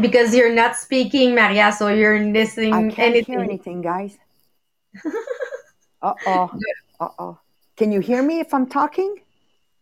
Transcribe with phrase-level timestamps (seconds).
[0.00, 2.74] Because you're not speaking, Maria, so you're listening.
[2.74, 3.34] I can't anything.
[3.34, 4.16] hear anything, guys.
[6.02, 6.50] uh oh.
[7.00, 7.38] Uh oh.
[7.76, 9.16] Can you hear me if I'm talking?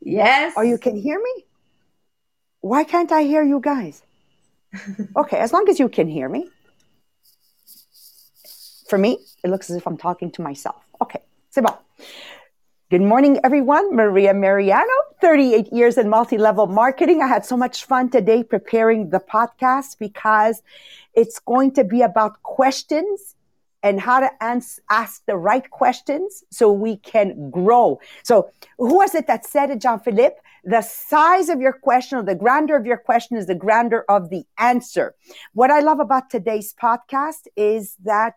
[0.01, 0.55] Yes.
[0.57, 1.45] Or you can hear me?
[2.61, 4.03] Why can't I hear you guys?
[5.17, 6.49] okay, as long as you can hear me.
[8.89, 10.85] For me, it looks as if I'm talking to myself.
[11.01, 11.21] Okay,
[11.51, 11.77] c'est bon.
[12.91, 13.97] Good morning, everyone.
[13.97, 17.23] Maria Mariano, 38 years in multi-level marketing.
[17.23, 20.63] I had so much fun today preparing the podcast because
[21.15, 23.35] it's going to be about questions
[23.83, 27.99] and how to ans- ask the right questions so we can grow.
[28.23, 30.37] So who was it that said it, Jean-Philippe?
[30.63, 34.29] The size of your question or the grandeur of your question is the grandeur of
[34.29, 35.15] the answer.
[35.55, 38.35] What I love about today's podcast is that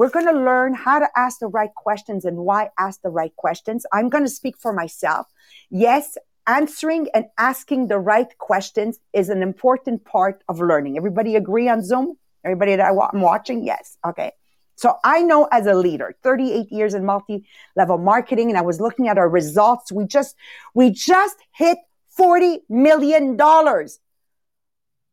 [0.00, 3.36] we're going to learn how to ask the right questions and why ask the right
[3.36, 3.84] questions.
[3.92, 5.26] I'm going to speak for myself.
[5.68, 10.96] Yes, answering and asking the right questions is an important part of learning.
[10.96, 12.16] Everybody agree on Zoom?
[12.44, 13.64] Everybody that I'm watching?
[13.64, 13.98] Yes.
[14.04, 14.32] Okay.
[14.76, 19.08] So I know as a leader, 38 years in multi-level marketing, and I was looking
[19.08, 19.92] at our results.
[19.92, 20.34] We just,
[20.74, 21.76] we just hit
[22.18, 23.36] $40 million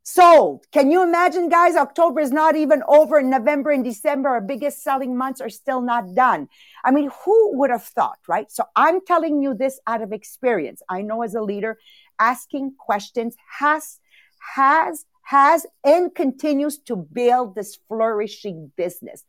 [0.08, 0.66] sold.
[0.72, 1.76] Can you imagine, guys?
[1.76, 3.22] October is not even over.
[3.22, 6.48] November and December, our biggest selling months, are still not done.
[6.86, 8.50] I mean, who would have thought, right?
[8.50, 10.82] So I'm telling you this out of experience.
[10.88, 11.78] I know as a leader,
[12.20, 14.00] asking questions has,
[14.56, 19.26] has, has, and continues to build this flourishing business.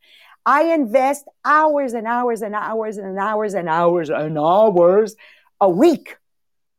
[0.47, 5.17] I invest hours and hours and hours and hours and hours and hours
[5.61, 6.17] a week,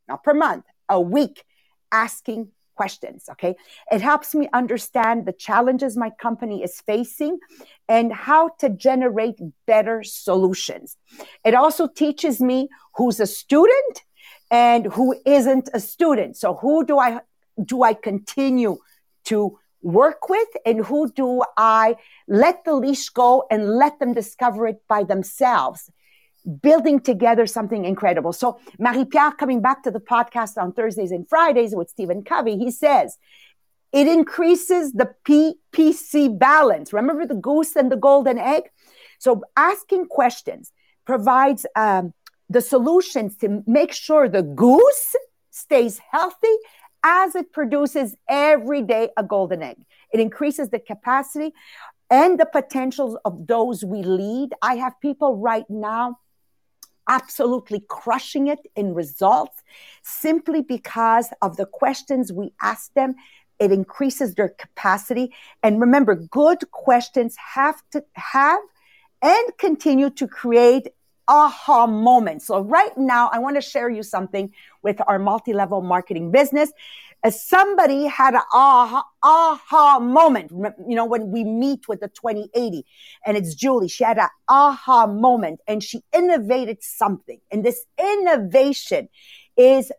[0.08, 1.44] not per month, a week
[1.92, 2.50] asking
[2.80, 3.22] questions.
[3.34, 3.54] Okay.
[3.96, 7.34] It helps me understand the challenges my company is facing
[7.96, 9.38] and how to generate
[9.72, 10.88] better solutions.
[11.44, 12.58] It also teaches me
[12.96, 13.96] who's a student
[14.50, 16.32] and who isn't a student.
[16.44, 17.10] So who do I,
[17.74, 18.74] do I continue
[19.32, 19.60] to
[20.02, 21.98] work with and who do I
[22.46, 25.82] let the leash go and let them discover it by themselves?
[26.62, 28.34] Building together something incredible.
[28.34, 32.72] So Marie-Pierre coming back to the podcast on Thursdays and Fridays with Stephen Covey, he
[32.72, 33.18] says,
[33.92, 36.94] it increases the PPC balance.
[36.94, 38.64] Remember the goose and the golden egg?
[39.18, 40.72] So asking questions
[41.06, 42.14] provides um,
[42.50, 45.16] the solutions to make sure the goose
[45.50, 46.56] stays healthy
[47.04, 49.78] as it produces every day a golden egg.
[50.14, 51.54] It increases the capacity
[52.10, 54.54] and the potentials of those we lead.
[54.62, 56.20] I have people right now
[57.10, 59.62] absolutely crushing it in results
[60.04, 63.16] simply because of the questions we ask them.
[63.60, 65.34] It increases their capacity.
[65.62, 68.62] And remember, good questions have to have
[69.22, 70.88] and continue to create
[71.28, 72.48] aha moments.
[72.48, 76.72] So right now, I want to share you something with our multi-level marketing business
[77.24, 80.52] as somebody had an aha, aha moment.
[80.52, 82.86] You know, when we meet with the 2080
[83.26, 87.40] and it's Julie, she had an aha moment and she innovated something.
[87.52, 89.10] And this innovation
[89.58, 89.92] is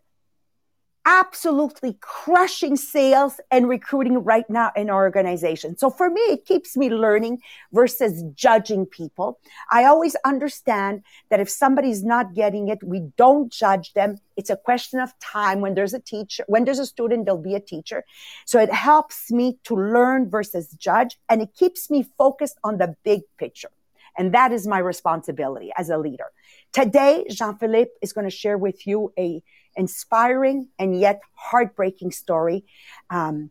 [1.05, 5.77] absolutely crushing sales and recruiting right now in our organization.
[5.77, 7.41] So for me, it keeps me learning
[7.71, 9.39] versus judging people.
[9.71, 14.19] I always understand that if somebody's not getting it, we don't judge them.
[14.37, 15.59] It's a question of time.
[15.61, 18.03] When there's a teacher, when there's a student, there'll be a teacher.
[18.45, 22.95] So it helps me to learn versus judge and it keeps me focused on the
[23.03, 23.69] big picture.
[24.17, 26.25] And that is my responsibility as a leader.
[26.73, 29.41] Today, Jean-Philippe is going to share with you a
[29.75, 32.65] inspiring and yet heartbreaking story.
[33.09, 33.49] Um,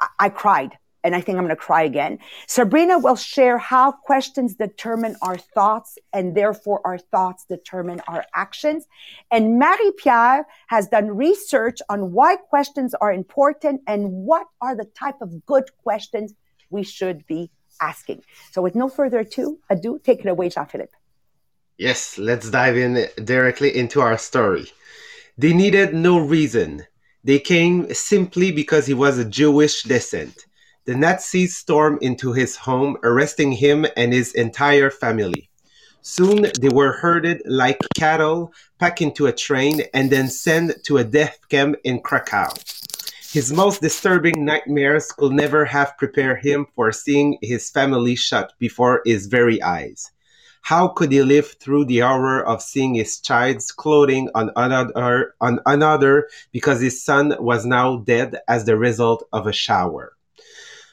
[0.00, 2.18] I-, I cried and I think I'm going to cry again.
[2.46, 8.86] Sabrina will share how questions determine our thoughts and therefore our thoughts determine our actions.
[9.30, 14.84] And Marie Pierre has done research on why questions are important and what are the
[14.84, 16.34] type of good questions
[16.70, 17.50] we should be
[17.80, 18.22] asking.
[18.52, 20.92] So with no further ado, ado take it away, Jean-Philippe.
[21.78, 24.66] Yes, let's dive in directly into our story.
[25.40, 26.84] They needed no reason.
[27.24, 30.44] They came simply because he was a Jewish descent.
[30.84, 35.48] The Nazis stormed into his home, arresting him and his entire family.
[36.02, 41.04] Soon they were herded like cattle, packed into a train, and then sent to a
[41.04, 42.52] death camp in Krakow.
[43.32, 49.00] His most disturbing nightmares could never have prepared him for seeing his family shot before
[49.06, 50.10] his very eyes.
[50.62, 55.60] How could he live through the horror of seeing his child's clothing on another, on
[55.66, 60.16] another because his son was now dead as the result of a shower?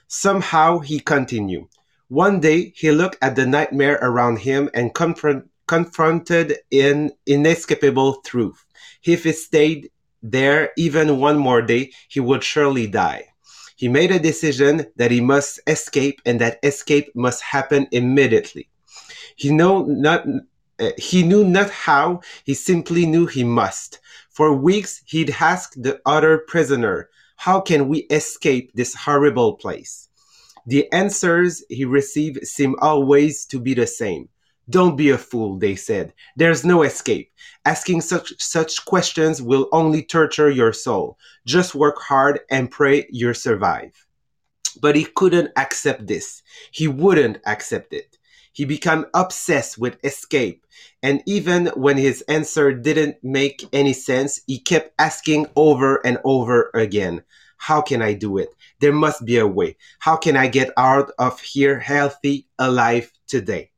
[0.08, 1.68] Somehow he continued.
[2.08, 8.66] One day he looked at the nightmare around him and confront, confronted in inescapable truth.
[9.04, 9.92] If he stayed
[10.24, 13.28] there even one more day, he would surely die.
[13.76, 18.70] He made a decision that he must escape and that escape must happen immediately.
[19.38, 20.26] He know not
[20.80, 24.00] uh, he knew not how, he simply knew he must.
[24.30, 30.10] For weeks he'd asked the other prisoner, how can we escape this horrible place?
[30.66, 34.30] The answers he received seemed always to be the same.
[34.70, 36.14] Don't be a fool, they said.
[36.36, 37.32] There's no escape.
[37.64, 41.18] Asking such, such questions will only torture your soul.
[41.46, 43.94] Just work hard and pray you survive.
[44.82, 46.42] But he couldn't accept this.
[46.72, 48.17] He wouldn't accept it.
[48.58, 50.66] He became obsessed with escape.
[51.04, 56.72] And even when his answer didn't make any sense, he kept asking over and over
[56.74, 57.22] again,
[57.58, 58.50] how can I do it?
[58.80, 59.78] There must be a way.
[60.00, 63.70] How can I get out of here healthy, alive today?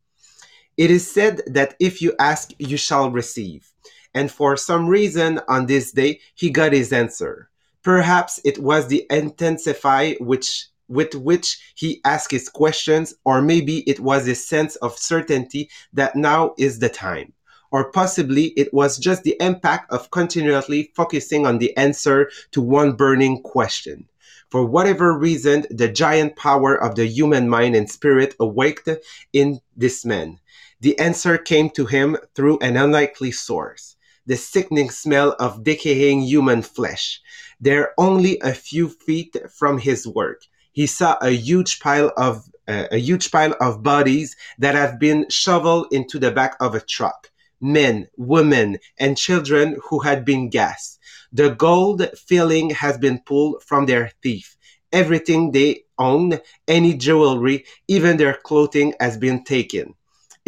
[0.77, 3.69] It is said that if you ask, you shall receive.
[4.13, 7.49] And for some reason on this day, he got his answer.
[7.83, 13.99] Perhaps it was the intensify which with which he asked his questions, or maybe it
[13.99, 17.33] was a sense of certainty that now is the time.
[17.71, 22.93] Or possibly it was just the impact of continually focusing on the answer to one
[22.93, 24.09] burning question.
[24.49, 28.89] For whatever reason, the giant power of the human mind and spirit awaked
[29.31, 30.39] in this man.
[30.81, 33.95] The answer came to him through an unlikely source
[34.29, 37.19] the sickening smell of decaying human flesh.
[37.59, 42.87] They're only a few feet from his work he saw a huge pile of uh,
[42.91, 47.31] a huge pile of bodies that have been shoveled into the back of a truck.
[47.59, 50.99] Men, women, and children who had been gassed.
[51.33, 54.55] The gold filling has been pulled from their thief.
[54.91, 59.95] Everything they own, any jewelry, even their clothing has been taken.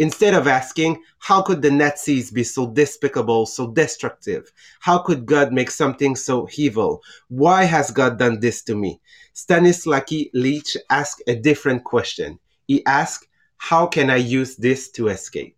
[0.02, 4.52] Instead of asking, how could the Nazis be so despicable, so destructive?
[4.80, 7.04] How could God make something so evil?
[7.28, 9.00] Why has God done this to me?
[9.32, 12.40] Stanislavski Leach asked a different question.
[12.66, 13.28] He asked,
[13.58, 15.56] How can I use this to escape?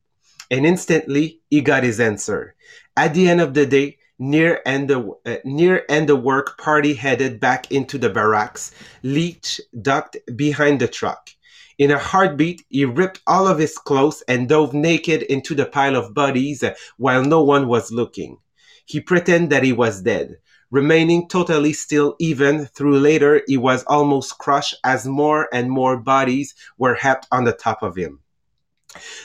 [0.51, 2.55] And instantly he got his answer.
[2.99, 6.93] At the end of the day, near and the uh, near and the work party
[6.93, 8.73] headed back into the barracks.
[9.03, 11.31] Leach ducked behind the truck.
[11.79, 15.97] In a heartbeat, he ripped all of his clothes and dove naked into the pile
[15.97, 16.63] of bodies
[16.97, 18.39] while no one was looking.
[18.87, 20.37] He pretended that he was dead
[20.75, 26.53] remaining totally still even through later he was almost crushed as more and more bodies
[26.77, 28.19] were heaped on the top of him.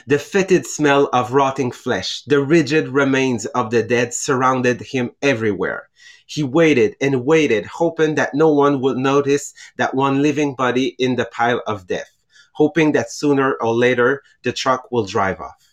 [0.05, 5.89] The fetid smell of rotting flesh, the rigid remains of the dead surrounded him everywhere.
[6.27, 11.15] He waited and waited, hoping that no one would notice that one living body in
[11.15, 12.11] the pile of death,
[12.59, 15.63] hoping that sooner or later the truck will drive off.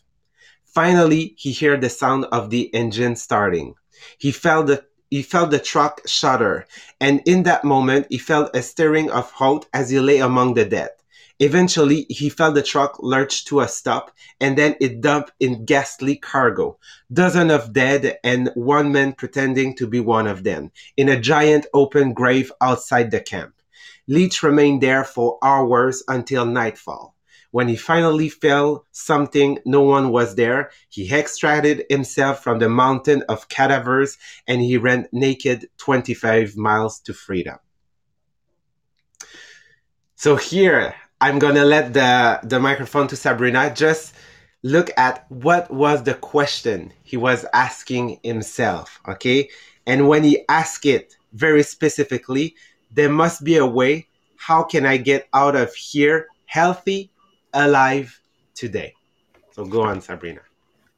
[0.64, 3.74] Finally, he heard the sound of the engine starting.
[4.18, 6.66] He felt the he felt the truck shudder,
[7.00, 10.64] and in that moment he felt a stirring of hope as he lay among the
[10.64, 10.90] dead.
[11.38, 16.16] Eventually, he felt the truck lurch to a stop, and then it dumped in ghastly
[16.16, 16.78] cargo.
[17.12, 21.66] Dozens of dead and one man pretending to be one of them, in a giant
[21.74, 23.55] open grave outside the camp.
[24.08, 27.16] Leach remained there for hours until nightfall.
[27.50, 30.70] When he finally felt something, no one was there.
[30.88, 37.14] He extracted himself from the mountain of cadavers and he ran naked 25 miles to
[37.14, 37.58] freedom.
[40.16, 44.14] So here, I'm gonna let the, the microphone to Sabrina just
[44.62, 49.48] look at what was the question he was asking himself, okay?
[49.86, 52.56] And when he asked it very specifically,
[52.96, 54.08] there must be a way.
[54.36, 57.10] How can I get out of here healthy
[57.52, 58.20] alive
[58.54, 58.94] today.
[59.52, 60.40] So go on, Sabrina.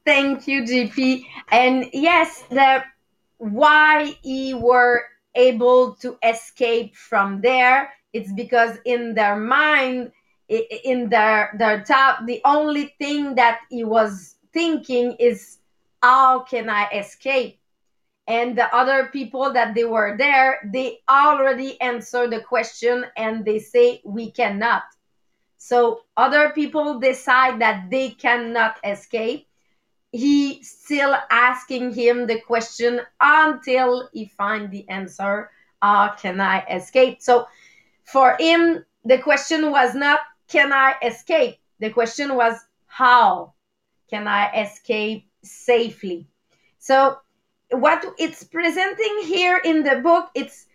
[0.05, 1.25] Thank you, GP.
[1.51, 2.83] And yes, the
[3.37, 5.03] why he were
[5.35, 10.11] able to escape from there, it's because in their mind,
[10.47, 15.59] in their their top, the only thing that he was thinking is
[16.01, 17.58] how can I escape?
[18.29, 23.59] And the other people that they were there, they already answered the question and they
[23.59, 24.83] say we cannot
[25.59, 29.45] so other people decide that they cannot escape.
[30.11, 35.51] He still asking him the question until he find the answer.
[35.81, 37.21] How can I escape?
[37.21, 37.47] So
[38.05, 41.57] for him, the question was not can I escape?
[41.79, 42.55] The question was
[42.87, 43.53] how
[44.09, 46.25] can I escape safely?
[46.79, 47.19] So
[47.71, 50.65] what it's presenting here in the book, it's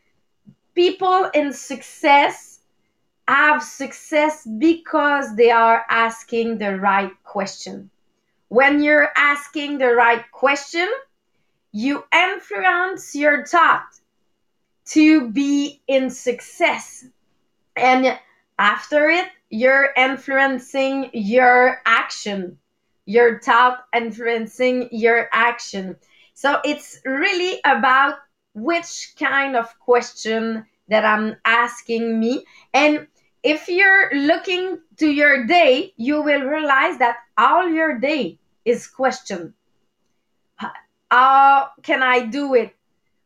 [0.74, 2.60] people in success
[3.28, 7.90] have success because they are asking the right question.
[8.48, 10.88] when you're asking the right question,
[11.72, 13.98] you influence your thought
[14.84, 17.04] to be in success.
[17.74, 18.18] And
[18.58, 22.58] after it, you're influencing your action,
[23.06, 25.96] your thought influencing your action.
[26.34, 28.18] So it's really about
[28.54, 32.44] which kind of question that I'm asking me.
[32.72, 33.06] And
[33.42, 39.54] if you're looking to your day, you will realize that all your day is question.
[41.10, 42.74] How can I do it?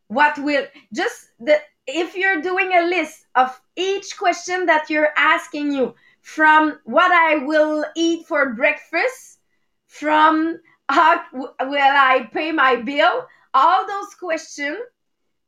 [0.07, 5.71] What will just the if you're doing a list of each question that you're asking
[5.71, 9.39] you from what I will eat for breakfast,
[9.87, 14.79] from how will I pay my bill, all those questions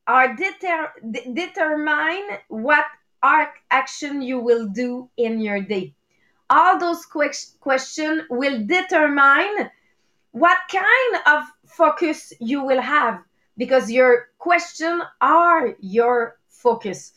[0.07, 0.93] are deter-
[1.33, 2.85] determine what
[3.23, 5.93] action you will do in your day.
[6.49, 9.69] All those que- questions will determine
[10.31, 13.19] what kind of focus you will have
[13.57, 17.13] because your question are your focus.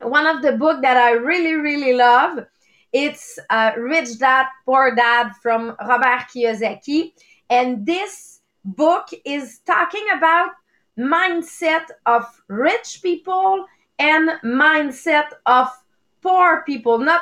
[0.00, 2.44] One of the book that I really really love,
[2.92, 7.12] it's uh, Rich Dad Poor Dad from Robert Kiyosaki,
[7.52, 10.52] and this book is talking about
[10.98, 13.66] mindset of rich people
[13.98, 15.68] and mindset of
[16.22, 16.96] poor people.
[16.96, 17.20] Not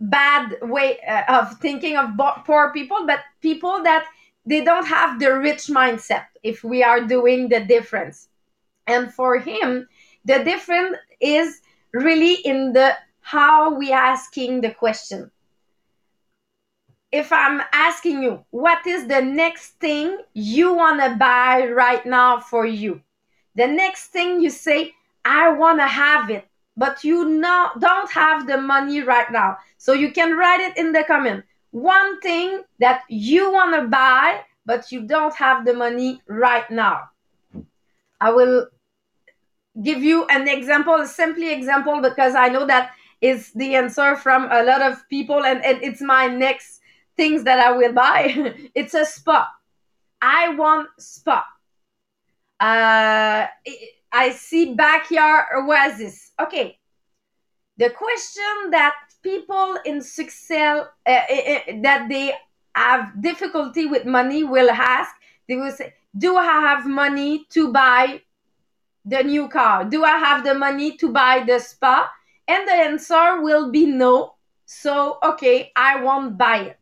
[0.00, 2.08] bad way uh, of thinking of
[2.44, 4.06] poor people but people that
[4.44, 8.28] they don't have the rich mindset if we are doing the difference.
[8.88, 9.86] And for him
[10.24, 11.60] the difference is
[11.92, 15.30] really in the how we asking the question
[17.12, 22.38] if i'm asking you what is the next thing you want to buy right now
[22.38, 23.00] for you?
[23.56, 28.46] The next thing you say i want to have it but you not, don't have
[28.46, 29.58] the money right now.
[29.76, 31.44] So you can write it in the comment.
[31.72, 37.10] One thing that you want to buy but you don't have the money right now.
[38.20, 38.68] I will
[39.82, 42.90] give you an example a simply example because i know that
[43.20, 46.79] is the answer from a lot of people and, and it's my next
[47.20, 48.20] things that i will buy
[48.80, 49.40] it's a spa
[50.22, 51.38] i want spa
[52.60, 53.46] uh,
[54.12, 56.32] I see backyard oasis.
[56.38, 56.78] Okay.
[57.78, 62.34] The question that people in success uh, uh, that they
[62.74, 65.14] have difficulty with money will ask,
[65.48, 68.20] they will say, "Do I have money to buy
[69.04, 69.84] the new car?
[69.84, 72.10] Do I have the money to buy the spa?"
[72.46, 74.34] And the answer will be no.
[74.66, 76.79] So, okay, I won't buy it.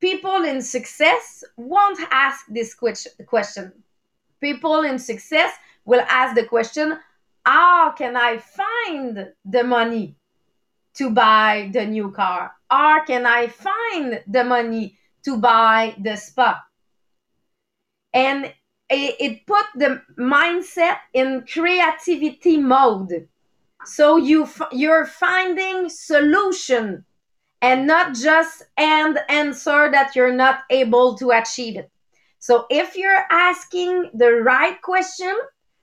[0.00, 3.72] People in success won't ask this question
[4.40, 5.52] people in success
[5.84, 6.98] will ask the question
[7.44, 10.16] how can I find the money
[10.94, 12.52] to buy the new car?
[12.70, 16.62] Or can I find the money to buy the spa?
[18.12, 18.52] And
[18.90, 23.28] it, it put the mindset in creativity mode.
[23.86, 27.06] So you you're finding solution
[27.60, 31.90] and not just and answer that you're not able to achieve it.
[32.38, 35.34] So if you're asking the right question,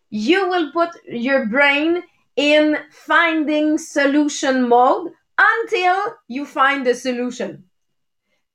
[0.10, 2.04] you will put your brain
[2.36, 7.66] in finding solution mode until you find the solution.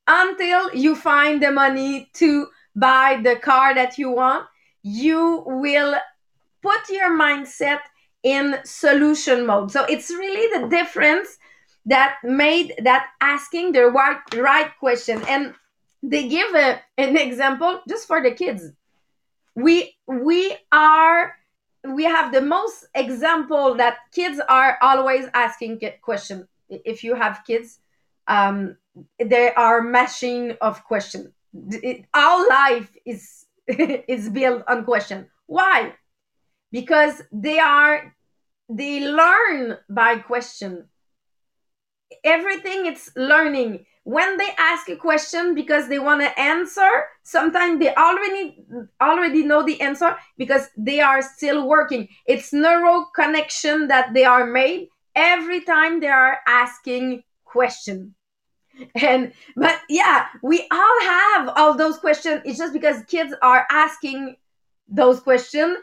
[0.07, 4.47] Until you find the money to buy the car that you want,
[4.81, 5.95] you will
[6.63, 7.79] put your mindset
[8.23, 9.71] in solution mode.
[9.71, 11.37] So it's really the difference
[11.85, 15.23] that made that asking the right right question.
[15.27, 15.53] And
[16.03, 18.71] they give a, an example just for the kids.
[19.55, 21.35] We we are
[21.83, 26.47] we have the most example that kids are always asking question.
[26.69, 27.79] If you have kids
[28.27, 28.77] um
[29.19, 31.33] they are machine of question.
[32.13, 35.29] Our life is is built on question.
[35.47, 35.93] Why?
[36.71, 38.15] Because they are
[38.69, 40.87] they learn by question
[42.23, 43.85] everything it's learning.
[44.03, 46.89] When they ask a question because they want to answer
[47.23, 48.65] sometimes they already
[48.99, 52.07] already know the answer because they are still working.
[52.25, 58.15] It's neural connection that they are made every time they are asking question.
[58.95, 64.37] And but yeah we all have all those questions it's just because kids are asking
[64.87, 65.77] those questions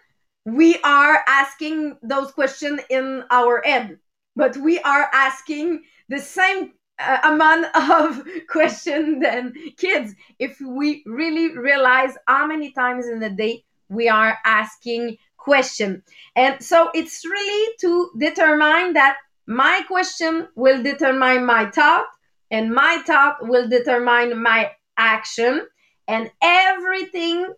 [0.48, 3.98] we are asking those questions in our head.
[4.34, 11.56] But we are asking the same uh, amount of question than kids if we really
[11.56, 16.02] realize how many times in a day we are asking question
[16.36, 22.06] and so it's really to determine that my question will determine my thought
[22.50, 25.66] and my thought will determine my action
[26.08, 27.52] And everything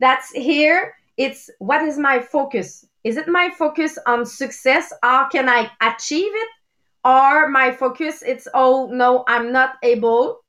[0.00, 2.84] that's here, it's what is my focus?
[3.04, 4.92] Is it my focus on success?
[5.02, 6.48] How can I achieve it?
[7.06, 10.40] Or my focus, it's, oh, no, I'm not able.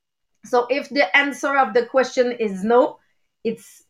[0.44, 2.98] So if the answer of the question is no,
[3.44, 3.84] it's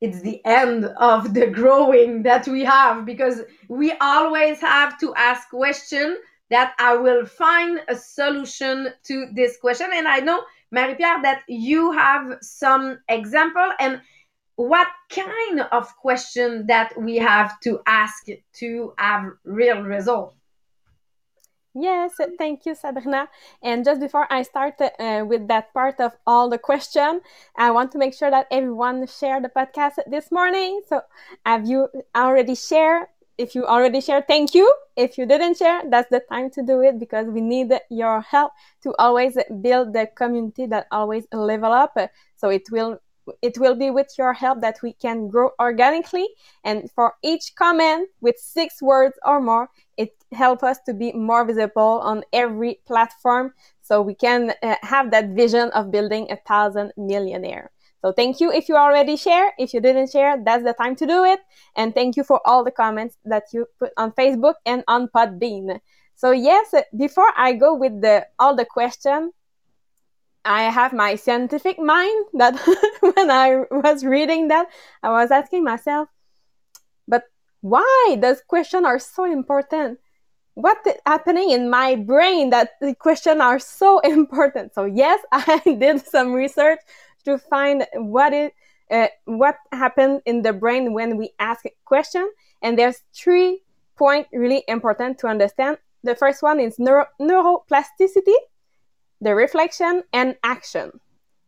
[0.00, 5.48] it's the end of the growing that we have because we always have to ask
[5.48, 6.16] question
[6.50, 9.88] that I will find a solution to this question.
[9.92, 14.00] And I know, Marie-Pierre, that you have some example and
[14.54, 18.26] what kind of question that we have to ask
[18.60, 20.37] to have real result.
[21.74, 23.28] Yes, thank you, Sabrina.
[23.62, 27.20] And just before I start uh, with that part of all the question,
[27.56, 30.80] I want to make sure that everyone share the podcast this morning.
[30.88, 31.02] So,
[31.46, 33.06] have you already shared?
[33.36, 34.72] If you already shared, thank you.
[34.96, 38.52] If you didn't share, that's the time to do it because we need your help
[38.82, 41.96] to always build the community that always level up.
[42.34, 42.98] So it will
[43.42, 46.26] it will be with your help that we can grow organically.
[46.64, 51.44] And for each comment with six words or more, it helps us to be more
[51.44, 56.92] visible on every platform so we can uh, have that vision of building a thousand
[56.96, 57.70] millionaire.
[58.02, 59.52] So thank you if you already share.
[59.58, 61.40] If you didn't share, that's the time to do it.
[61.74, 65.80] And thank you for all the comments that you put on Facebook and on Podbean.
[66.14, 69.32] So yes, before I go with the all the questions,
[70.44, 72.56] I have my scientific mind that
[73.00, 74.68] when I was reading that,
[75.02, 76.08] I was asking myself,
[77.06, 77.24] but
[77.60, 79.98] why those questions are so important?
[80.58, 84.74] What is happening in my brain that the questions are so important?
[84.74, 86.80] So yes, I did some research
[87.24, 88.50] to find what is
[88.90, 92.28] uh, what happened in the brain when we ask a question,
[92.62, 93.62] and there's three
[93.96, 95.76] points really important to understand.
[96.02, 98.38] The first one is neuro- neuroplasticity
[99.20, 100.92] the reflection and action.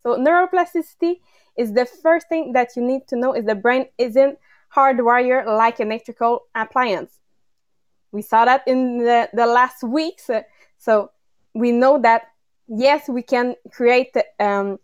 [0.02, 1.20] So neuroplasticity
[1.56, 4.38] is the first thing that you need to know is the brain isn't
[4.74, 7.19] hardwired like an electrical appliance.
[8.12, 10.30] We saw that in the, the last weeks.
[10.78, 11.10] So
[11.54, 12.28] we know that
[12.68, 14.78] yes, we can create um,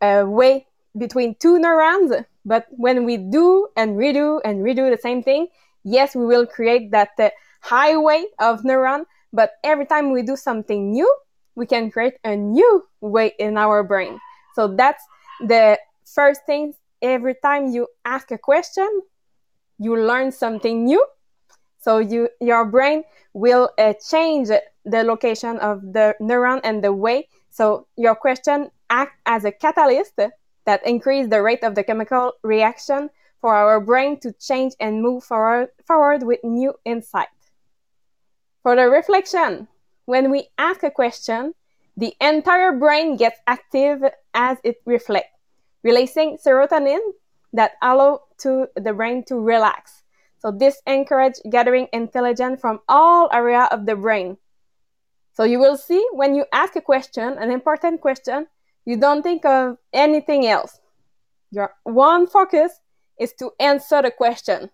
[0.00, 2.12] a way between two neurons,
[2.44, 5.48] but when we do and redo and redo the same thing,
[5.84, 9.04] yes, we will create that uh, highway of neuron.
[9.32, 11.12] But every time we do something new,
[11.54, 14.18] we can create a new way in our brain.
[14.54, 15.04] So that's
[15.40, 16.74] the first thing.
[17.02, 18.88] Every time you ask a question,
[19.78, 21.04] you learn something new.
[21.86, 27.28] So you, your brain will uh, change the location of the neuron and the way.
[27.50, 33.08] So your question act as a catalyst that increase the rate of the chemical reaction
[33.40, 37.28] for our brain to change and move forward, forward with new insight.
[38.64, 39.68] For the reflection,
[40.06, 41.54] when we ask a question,
[41.96, 44.02] the entire brain gets active
[44.34, 45.38] as it reflects,
[45.84, 46.98] releasing serotonin
[47.52, 50.02] that allow to the brain to relax.
[50.38, 54.36] So this encourage gathering intelligence from all area of the brain.
[55.32, 58.46] So you will see when you ask a question, an important question,
[58.84, 60.80] you don't think of anything else.
[61.50, 62.80] Your one focus
[63.18, 64.70] is to answer the question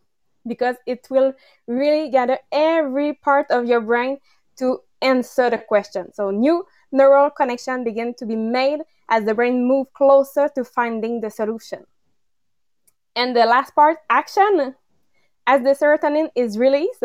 [0.46, 1.33] because it will
[1.66, 4.18] really gather every part of your brain
[4.57, 6.12] to answer the question.
[6.12, 11.20] So new neural connection begin to be made as the brain move closer to finding
[11.20, 11.87] the solution.
[13.14, 14.75] And the last part, action.
[15.46, 17.02] As the serotonin is released,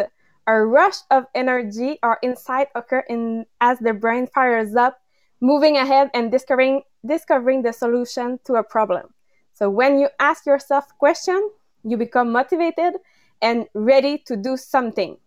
[0.48, 5.00] a rush of energy or insight occur in as the brain fires up,
[5.42, 9.14] moving ahead and discovering discovering the solution to a problem.
[9.54, 11.50] So when you ask yourself question,
[11.84, 12.94] you become motivated
[13.42, 15.18] and ready to do something.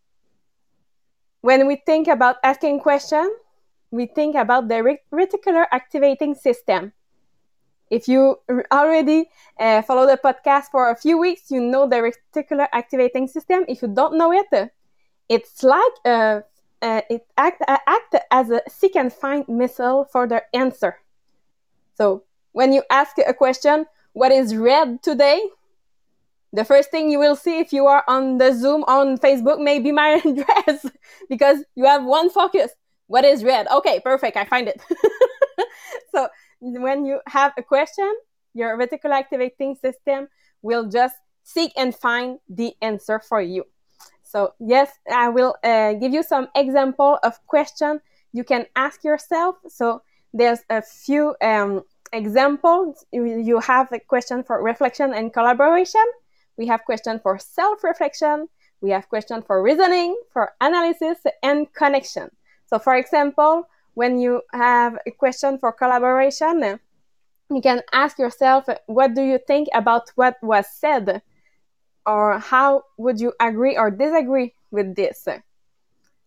[1.41, 3.35] When we think about asking question,
[3.91, 6.93] we think about the reticular activating system.
[7.91, 8.39] If you
[8.71, 13.65] already uh, follow the podcast for a few weeks, you know the reticular activating system.
[13.69, 14.71] If you don't know it,
[15.29, 16.41] it's like uh,
[16.83, 20.99] it act, act as a seek and find missile for the answer.
[21.97, 22.23] So
[22.53, 25.43] when you ask a question, what is red today?
[26.53, 29.79] The first thing you will see if you are on the Zoom on Facebook may
[29.79, 30.87] be my address
[31.29, 32.73] because you have one focus.
[33.07, 33.67] What is red?
[33.69, 34.37] Okay, perfect.
[34.37, 34.81] I find it.
[36.61, 38.13] when you have a question,
[38.55, 40.29] your reticular activating system
[40.63, 43.65] will just seek and find the answer for you.
[44.23, 48.01] So yes, I will uh, give you some example of question
[48.33, 49.57] you can ask yourself.
[49.69, 53.05] So there's a few um, examples.
[53.13, 56.05] You have a question for reflection and collaboration.
[56.57, 58.49] We have question for self-reflection.
[58.81, 62.31] We have question for reasoning, for analysis and connection.
[62.67, 66.79] So for example, when you have a question for collaboration,
[67.51, 71.23] you can ask yourself, what do you think about what was said?
[72.07, 75.29] Or how would you agree or disagree with this?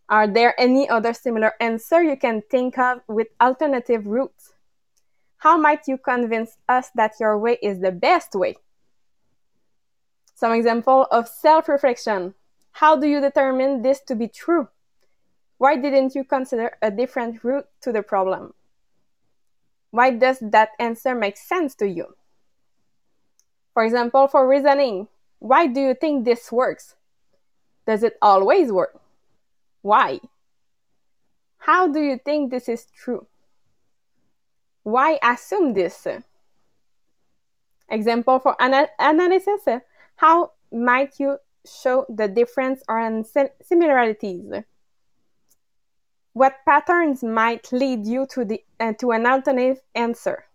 [0.10, 4.54] Are there any other similar answer you can think of with alternative routes?
[5.38, 8.56] How might you convince us that your way is the best way?
[10.36, 12.34] Some example of self-reflection.
[12.72, 14.68] How do you determine this to be true?
[15.58, 18.54] Why didn't you consider a different route to the problem?
[19.92, 22.16] Why does that answer make sense to you?
[23.74, 25.08] For example, for reasoning,
[25.40, 26.96] why do you think this works?
[27.86, 29.00] Does it always work?
[29.82, 30.20] Why?
[31.58, 33.28] How do you think this is true?
[34.84, 36.08] Why assume this?
[37.90, 39.62] Example for ana analysis,
[40.16, 43.24] how might you show the difference or
[43.62, 44.52] similarities?
[46.34, 50.46] What patterns might lead you to, the, uh, to an alternative answer?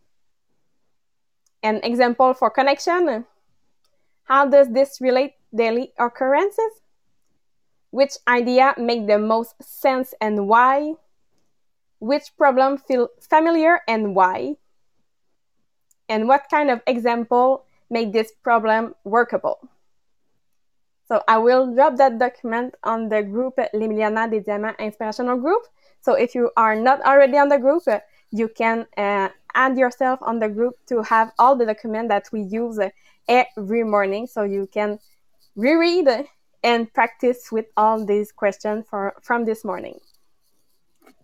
[1.62, 3.24] An example for connection.
[4.24, 6.82] How does this relate daily occurrences?
[7.90, 10.94] Which idea make the most sense and why?
[12.00, 14.56] Which problem feel familiar and why?
[16.08, 19.68] And what kind of example make this problem workable?
[21.08, 25.62] So I will drop that document on the group Les Millionnaires des Diamants Inspirational Group.
[26.00, 27.82] So if you are not already on the group,
[28.30, 32.42] you can uh, add yourself on the group to have all the document that we
[32.42, 32.78] use
[33.26, 34.26] every morning.
[34.26, 34.98] So you can
[35.56, 36.08] reread
[36.62, 39.98] and practice with all these questions for, from this morning.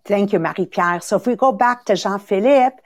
[0.03, 1.01] Thank you, Marie-Pierre.
[1.01, 2.77] So if we go back to Jean-Philippe,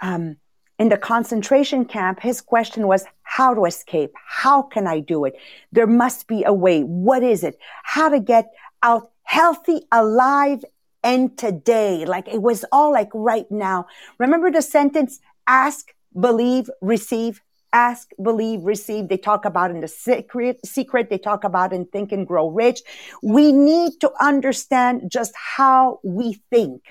[0.00, 0.36] um,
[0.78, 4.12] in the concentration camp, his question was how to escape.
[4.14, 5.34] How can I do it?
[5.72, 6.82] There must be a way.
[6.82, 7.58] What is it?
[7.82, 8.50] How to get
[8.82, 10.64] out healthy, alive,
[11.02, 12.04] and today.
[12.04, 13.86] Like it was all like right now.
[14.18, 17.40] Remember the sentence, ask, believe, receive,
[17.72, 19.08] ask, believe, receive.
[19.08, 21.10] They talk about in the secret, secret.
[21.10, 22.82] They talk about in think and grow rich.
[23.22, 26.82] We need to understand just how we think.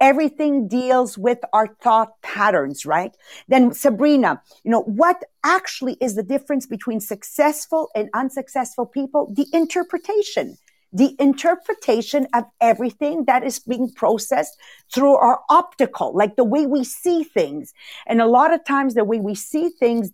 [0.00, 3.14] Everything deals with our thought patterns, right?
[3.48, 9.32] Then Sabrina, you know, what actually is the difference between successful and unsuccessful people?
[9.34, 10.56] The interpretation
[10.92, 14.58] the interpretation of everything that is being processed
[14.92, 17.72] through our optical, like the way we see things.
[18.06, 20.10] And a lot of times the way we see things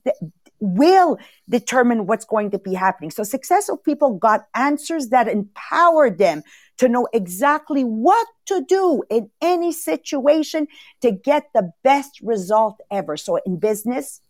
[0.60, 3.10] will determine what's going to be happening.
[3.10, 6.42] So successful people got answers that empowered them
[6.78, 10.68] to know exactly what to do in any situation
[11.00, 13.16] to get the best result ever.
[13.16, 14.20] So in business,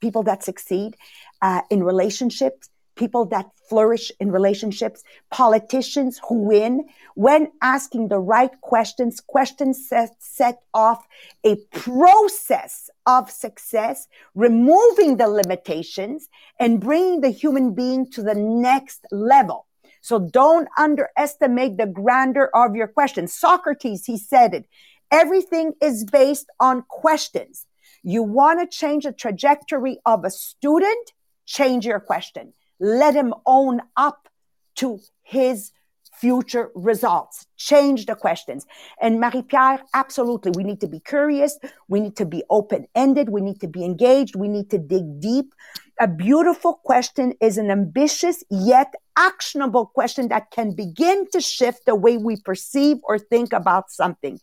[0.00, 0.96] people that succeed,
[1.40, 8.60] uh, in relationships, people that flourish in relationships, politicians who win, when asking the right
[8.60, 11.06] questions, questions set, set off
[11.44, 16.28] a process of success, removing the limitations
[16.60, 19.66] and bringing the human being to the next level.
[20.00, 23.32] So don't underestimate the grandeur of your questions.
[23.32, 24.66] Socrates, he said it.
[25.10, 27.66] Everything is based on questions.
[28.02, 31.12] You want to change the trajectory of a student?
[31.46, 32.52] Change your question.
[32.80, 34.28] Let him own up
[34.76, 35.72] to his
[36.14, 37.46] future results.
[37.56, 38.66] Change the questions.
[39.00, 40.52] And Marie-Pierre, absolutely.
[40.54, 41.58] We need to be curious.
[41.88, 43.28] We need to be open-ended.
[43.28, 44.36] We need to be engaged.
[44.36, 45.52] We need to dig deep.
[46.00, 51.94] A beautiful question is an ambitious yet actionable question that can begin to shift the
[51.94, 54.40] way we perceive or think about something.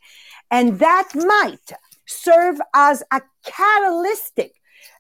[0.50, 1.74] And that might
[2.08, 4.54] serve as a catalytic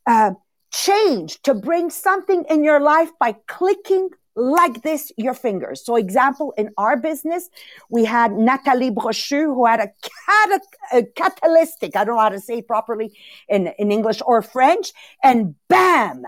[0.05, 0.31] uh,
[0.71, 5.83] change to bring something in your life by clicking like this your fingers.
[5.85, 7.49] So example, in our business,
[7.89, 10.61] we had Natalie Brochu who had a, cat-
[10.93, 13.17] a catalytic, I don't know how to say it properly
[13.49, 16.23] in, in English or French, and bam,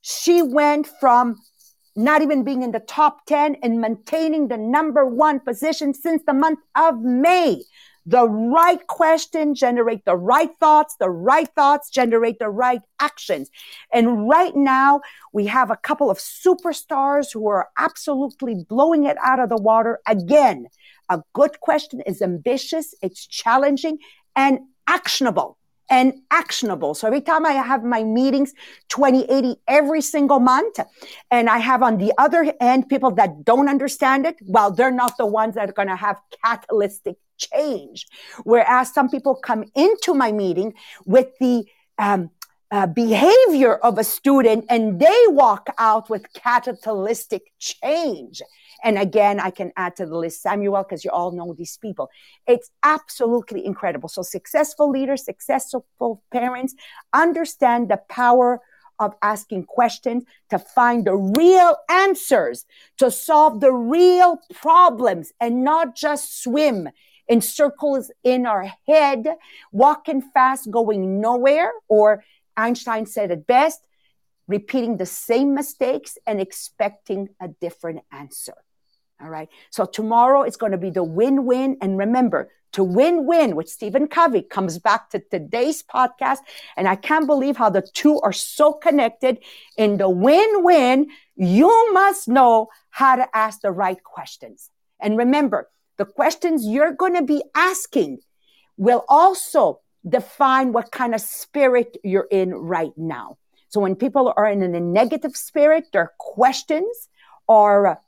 [0.00, 1.36] she went from
[1.94, 6.32] not even being in the top 10 and maintaining the number one position since the
[6.32, 7.62] month of May.
[8.06, 10.96] The right question generate the right thoughts.
[10.98, 13.50] The right thoughts generate the right actions.
[13.92, 15.00] And right now
[15.32, 20.00] we have a couple of superstars who are absolutely blowing it out of the water.
[20.06, 20.66] Again,
[21.08, 22.94] a good question is ambitious.
[23.02, 23.98] It's challenging
[24.34, 25.58] and actionable
[25.90, 26.94] and actionable.
[26.94, 28.54] So every time I have my meetings,
[28.88, 30.78] 2080 every single month,
[31.30, 35.16] and I have on the other end people that don't understand it, well, they're not
[35.18, 38.06] the ones that are going to have catalytic change.
[38.44, 41.64] Whereas some people come into my meeting with the,
[41.98, 42.30] um,
[42.72, 48.40] uh, behavior of a student and they walk out with catalytic change.
[48.82, 52.08] And again, I can add to the list Samuel because you all know these people.
[52.46, 54.08] It's absolutely incredible.
[54.08, 56.74] So successful leaders, successful parents
[57.12, 58.60] understand the power
[58.98, 62.64] of asking questions to find the real answers,
[62.96, 66.88] to solve the real problems and not just swim
[67.28, 69.26] in circles in our head,
[69.72, 72.24] walking fast, going nowhere, or
[72.56, 73.86] Einstein said it best
[74.48, 78.54] repeating the same mistakes and expecting a different answer.
[79.20, 79.48] All right.
[79.70, 81.76] So tomorrow it's going to be the win win.
[81.80, 86.38] And remember, to win win with Stephen Covey comes back to today's podcast.
[86.76, 89.38] And I can't believe how the two are so connected.
[89.76, 94.70] In the win win, you must know how to ask the right questions.
[95.00, 98.18] And remember, the questions you're going to be asking
[98.76, 103.38] will also define what kind of spirit you're in right now.
[103.68, 107.08] So when people are in a negative spirit, their questions
[107.48, 108.00] are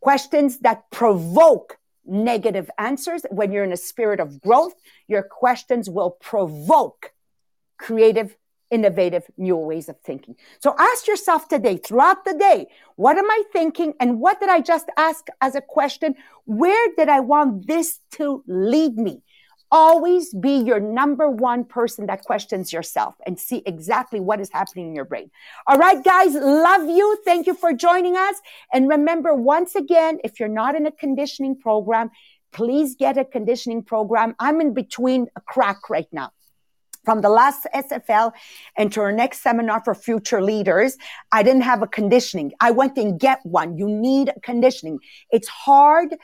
[0.00, 3.22] questions that provoke negative answers.
[3.30, 4.74] When you're in a spirit of growth,
[5.08, 7.12] your questions will provoke
[7.78, 8.36] creative,
[8.70, 10.36] innovative, new ways of thinking.
[10.60, 13.94] So ask yourself today, throughout the day, what am I thinking?
[13.98, 16.14] And what did I just ask as a question?
[16.44, 19.22] Where did I want this to lead me?
[19.70, 24.88] Always be your number one person that questions yourself and see exactly what is happening
[24.88, 25.30] in your brain.
[25.66, 27.18] All right, guys, love you.
[27.24, 28.36] Thank you for joining us.
[28.72, 32.10] And remember, once again, if you're not in a conditioning program,
[32.52, 34.34] please get a conditioning program.
[34.38, 36.32] I'm in between a crack right now.
[37.04, 38.32] From the last SFL
[38.76, 40.98] and to our next seminar for future leaders,
[41.32, 42.52] I didn't have a conditioning.
[42.60, 43.78] I went and get one.
[43.78, 44.98] You need conditioning.
[45.30, 46.14] It's hard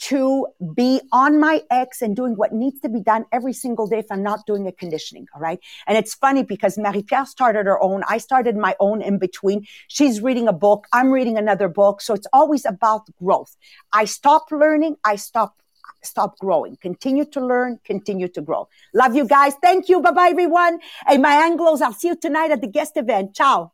[0.00, 3.98] to be on my X and doing what needs to be done every single day
[3.98, 5.26] if I'm not doing a conditioning.
[5.34, 5.60] All right.
[5.86, 8.02] And it's funny because Marie Pierre started her own.
[8.08, 9.66] I started my own in between.
[9.88, 10.86] She's reading a book.
[10.92, 12.00] I'm reading another book.
[12.00, 13.56] So it's always about growth.
[13.92, 14.96] I stop learning.
[15.04, 15.56] I stop
[16.02, 16.76] stop growing.
[16.76, 18.68] Continue to learn, continue to grow.
[18.94, 19.52] Love you guys.
[19.62, 20.00] Thank you.
[20.00, 20.78] Bye bye, everyone.
[21.06, 23.34] Hey, my Anglos, I'll see you tonight at the guest event.
[23.34, 23.72] Ciao.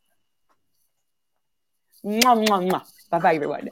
[3.11, 3.71] Bye bye, everyone.